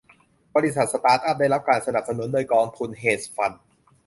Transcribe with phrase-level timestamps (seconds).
[0.55, 3.61] บริษัทสตาร์ตอัพได้รับการสนับสนุนโดยกองทุนเฮดจ์ฟันด์